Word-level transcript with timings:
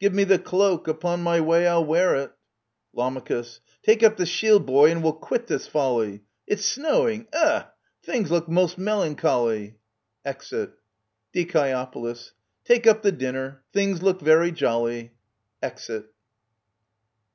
Give 0.00 0.14
me 0.14 0.24
the 0.24 0.38
cloak; 0.38 0.88
upon 0.88 1.20
my 1.22 1.42
way 1.42 1.66
I'll 1.66 1.84
wear 1.84 2.14
it! 2.16 2.32
Lam, 2.94 3.20
Take 3.82 4.02
up 4.02 4.16
the 4.16 4.24
shield, 4.24 4.64
boy, 4.64 4.90
and 4.90 5.02
we'll 5.02 5.12
quit 5.12 5.46
this 5.46 5.66
folly! 5.66 6.22
It's 6.46 6.64
snowing! 6.64 7.28
Ugh! 7.34 7.66
Things 8.02 8.30
look 8.30 8.48
most 8.48 8.78
melancholy! 8.78 9.76
[Exit. 10.24 10.70
Die. 11.34 11.42
Take 12.64 12.86
up 12.86 13.02
the 13.02 13.12
dinner; 13.12 13.62
things 13.74 14.02
look 14.02 14.22
very 14.22 14.52
jolly! 14.52 15.12
[Exit. 15.62 16.06